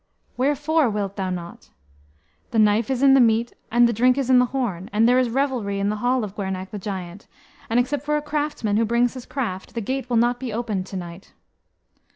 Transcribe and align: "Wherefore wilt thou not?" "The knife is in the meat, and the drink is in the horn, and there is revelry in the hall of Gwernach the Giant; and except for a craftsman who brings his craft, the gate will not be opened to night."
"Wherefore 0.35 0.89
wilt 0.89 1.15
thou 1.15 1.29
not?" 1.29 1.69
"The 2.49 2.57
knife 2.57 2.89
is 2.89 3.03
in 3.03 3.13
the 3.13 3.19
meat, 3.19 3.53
and 3.71 3.87
the 3.87 3.93
drink 3.93 4.17
is 4.17 4.31
in 4.31 4.39
the 4.39 4.47
horn, 4.47 4.89
and 4.91 5.07
there 5.07 5.19
is 5.19 5.29
revelry 5.29 5.79
in 5.79 5.89
the 5.89 5.97
hall 5.97 6.23
of 6.23 6.35
Gwernach 6.35 6.71
the 6.71 6.79
Giant; 6.79 7.27
and 7.69 7.79
except 7.79 8.03
for 8.03 8.17
a 8.17 8.21
craftsman 8.23 8.77
who 8.77 8.83
brings 8.85 9.13
his 9.13 9.27
craft, 9.27 9.75
the 9.75 9.79
gate 9.81 10.09
will 10.09 10.17
not 10.17 10.39
be 10.39 10.51
opened 10.51 10.87
to 10.87 10.97
night." 10.97 11.33